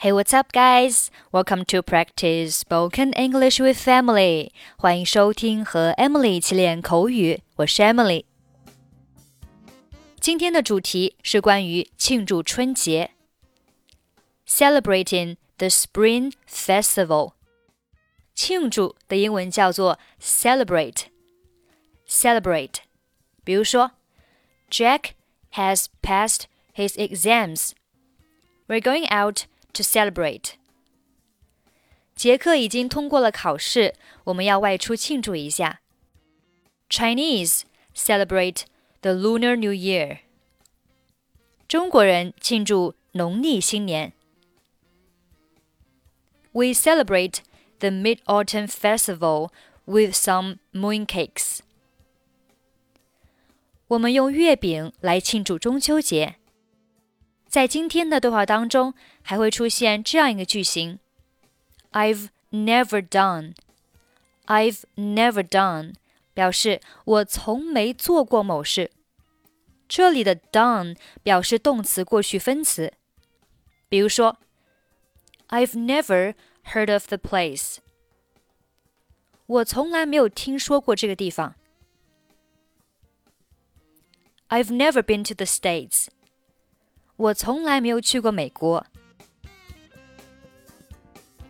[0.00, 1.10] Hey, what's up, guys?
[1.32, 4.50] Welcome to practice spoken English with Emily.
[4.76, 7.40] 欢迎收听和 Emily 一起练口语。
[7.56, 8.24] 我是 Emily。
[10.20, 13.12] 今天的主题是关于庆祝春节，
[14.46, 17.32] celebrating the Spring Festival。
[18.34, 22.76] 庆祝的英文叫做 celebrate。celebrate。
[23.44, 23.92] 比如说，
[24.70, 25.12] Jack
[25.52, 26.42] has passed
[26.74, 27.70] his exams.
[28.66, 30.52] We're going out to celebrate.
[32.14, 35.80] 杰克已经通过了考试，我们要外出庆祝一下。
[36.88, 37.62] Chinese
[37.94, 38.62] celebrate
[39.00, 40.18] the Lunar New Year.
[41.66, 44.12] 中国人庆祝农历新年。
[46.52, 47.38] We celebrate
[47.80, 49.50] the Mid Autumn Festival
[49.86, 51.58] with some mooncakes.
[53.88, 56.36] 我们用月饼来庆祝中秋节。
[57.48, 60.98] 在今天的对话当中，还会出现这样一个句型：
[61.92, 65.94] I've never done。I've never done
[66.34, 68.90] 表示我从没做过某事。
[69.88, 72.92] 这里的 done 表示动词过去分词。
[73.88, 74.38] 比如说，
[75.48, 77.76] I've never heard of the place。
[79.46, 81.54] 我从来没有听说过这个地方。
[84.48, 86.08] I've never been to the States.
[87.18, 88.86] 我从来没有去过美国。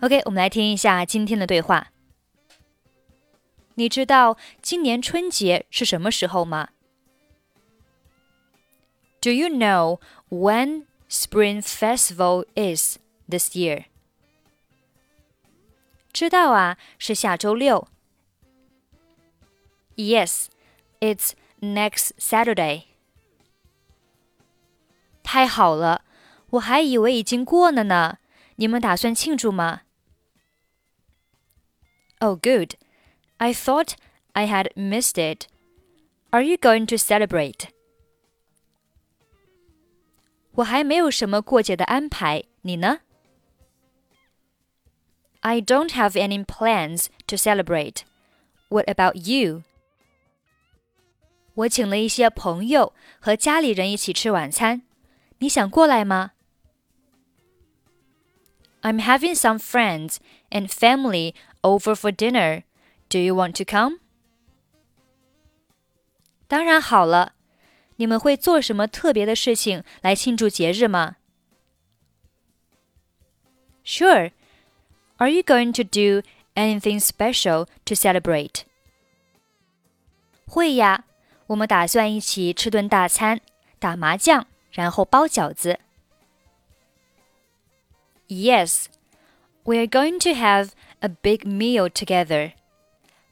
[0.00, 1.92] OK，我们来听一下今天的对话。
[3.74, 6.70] 你知道今年春节是什么时候吗？
[9.20, 13.84] Do you know when Spring Festival is this year？
[16.12, 17.88] 知道啊，是下周六。
[19.94, 20.46] Yes,
[21.00, 22.84] it's next Saturday.
[25.26, 26.04] 太好了，
[26.50, 28.18] 我还以为已经过了呢。
[28.56, 29.82] 你们打算庆祝吗？
[32.20, 32.74] Oh, good.
[33.38, 33.94] I thought
[34.32, 35.46] I had missed it.
[36.30, 37.68] Are you going to celebrate?
[40.52, 43.00] 我还没有什么过节的安排，你呢？
[45.40, 48.02] I don't have any plans to celebrate.
[48.68, 49.62] What about you?
[51.54, 54.82] 我请了一些朋友和家里人一起吃晚餐，
[55.38, 56.32] 你想过来吗？
[58.82, 60.16] I'm having some friends
[60.50, 62.64] and family over for dinner.
[63.08, 64.00] Do you want to come?
[66.48, 67.34] 当然好了，
[67.96, 71.16] 你们会做什么特别的事情来庆祝节日吗？
[73.84, 74.32] Sure.
[75.16, 78.62] Are you going to do anything special to celebrate?
[80.46, 81.04] 会呀。
[81.48, 83.40] 我们打算一起吃顿大餐，
[83.78, 84.46] 打麻将，
[84.76, 85.78] 然后包饺子。
[88.28, 88.86] Yes,
[89.64, 92.52] we are going to have a big meal together,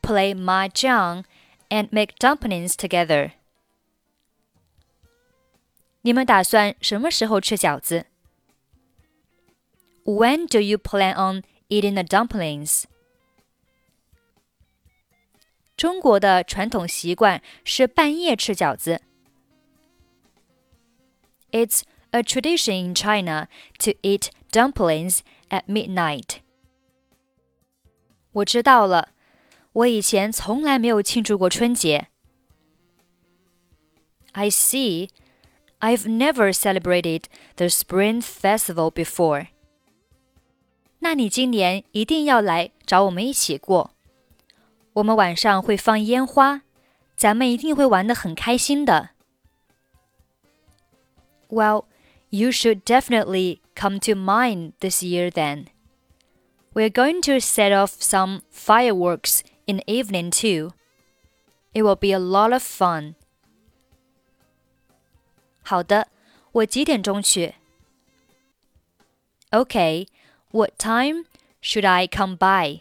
[0.00, 1.24] play mahjong,
[1.68, 3.32] and make dumplings together.
[6.02, 8.06] 你们打算什么时候吃饺子？
[10.04, 12.84] When do you plan on eating the dumplings?
[15.76, 19.00] 中国的传统习惯是半夜吃饺子。
[21.50, 26.38] It's a tradition in China to eat dumplings at midnight.
[28.32, 29.10] 我知道了，
[29.72, 32.08] 我以前从来没有庆祝过春节。
[34.32, 35.10] I see.
[35.80, 37.24] I've never celebrated
[37.56, 39.48] the Spring Festival before.
[41.00, 43.90] 那你今年一定要来找我们一起过。
[44.94, 46.62] 我们晚上会放烟花，
[47.16, 49.10] 咱们一定会玩得很开心的。
[51.48, 51.84] Well,
[52.30, 55.68] you should definitely come to mine this year then.
[56.74, 60.72] We're going to set off some fireworks in the evening too.
[61.72, 63.14] It will be a lot of fun.
[65.62, 66.08] 好的，
[66.52, 67.54] 我几点钟去？
[69.50, 70.08] Okay,
[70.50, 71.26] what time
[71.62, 72.80] should I come by?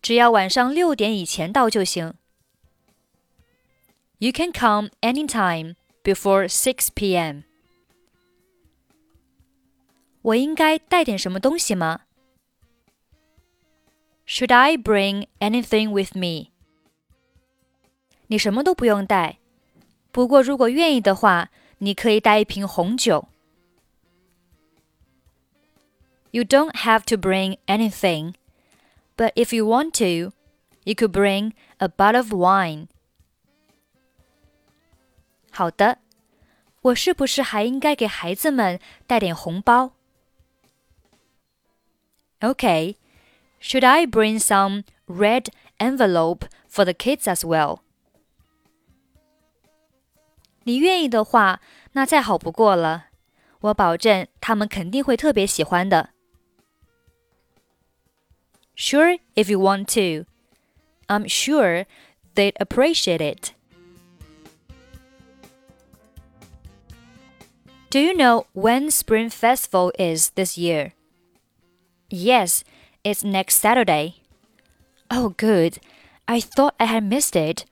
[0.00, 2.14] 只要晚上六点以前到就行。
[4.18, 5.76] You can come anytime
[6.06, 7.42] before 6 p.m.
[10.22, 12.02] 我应该带点什么东西吗？
[14.26, 16.52] Should I bring anything with me?
[18.28, 19.38] 你什么都不用带，
[20.10, 23.28] 不过如果愿意的话，你可以带一瓶红酒。
[26.30, 28.34] You don't have to bring anything.
[29.16, 30.32] But if you want to,
[30.84, 32.86] you could bring a bottle of wine.
[35.56, 35.98] 好的，
[36.82, 39.92] 我是不是还应该给孩子们带点红包？
[42.40, 42.96] Okay,
[43.60, 45.48] should I bring some red
[45.78, 47.80] envelope for the kids as well?
[50.64, 51.60] 你愿意的话，
[51.92, 53.06] 那再好不过了。
[53.60, 56.10] 我保证他们肯定会特别喜欢的。
[58.74, 60.26] Sure, if you want to.
[61.06, 61.86] I'm sure
[62.34, 63.50] they'd appreciate it.
[67.97, 70.93] Do you know when Spring Festival is this year?
[72.11, 72.63] Yes,
[73.03, 74.17] it's next Saturday.
[75.09, 75.79] Oh, good.
[76.27, 77.65] I thought I had missed it.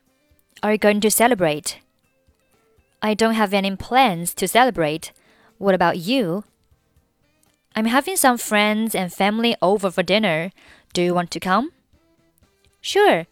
[0.63, 1.77] Are you going to celebrate?
[3.03, 5.11] I don't have any plans to celebrate.
[5.59, 6.43] What about you?
[7.75, 10.49] I'm having some friends and family over for dinner.
[10.93, 11.69] Do you want to come?
[12.81, 13.27] Sure.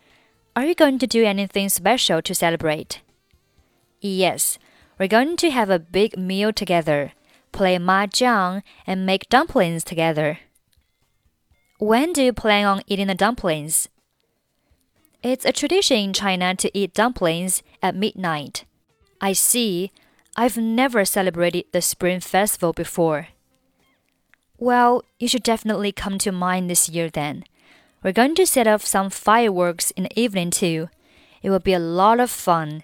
[0.56, 3.02] Are you going to do anything special to celebrate?
[4.00, 4.60] Yes,
[5.04, 7.12] we're going to have a big meal together,
[7.52, 10.40] play mahjong, and make dumplings together.
[11.78, 13.90] When do you plan on eating the dumplings?
[15.22, 18.64] It's a tradition in China to eat dumplings at midnight.
[19.20, 19.92] I see.
[20.38, 23.28] I've never celebrated the Spring Festival before.
[24.58, 27.44] Well, you should definitely come to mine this year then.
[28.02, 30.88] We're going to set off some fireworks in the evening too.
[31.42, 32.84] It will be a lot of fun.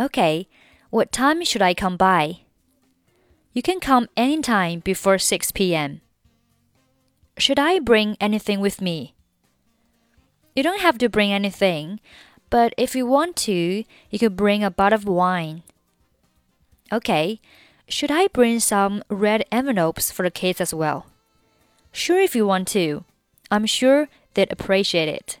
[0.00, 0.48] Okay,
[0.94, 2.46] what time should I come by?
[3.52, 6.02] You can come anytime before 6 p.m.
[7.36, 9.16] Should I bring anything with me?
[10.54, 11.98] You don't have to bring anything,
[12.48, 15.64] but if you want to, you could bring a bottle of wine.
[16.92, 17.40] Okay,
[17.88, 21.06] should I bring some red envelopes for the kids as well?
[21.90, 23.02] Sure, if you want to.
[23.50, 25.40] I'm sure they'd appreciate it.